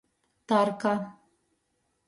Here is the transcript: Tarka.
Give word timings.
Tarka. 0.47 0.93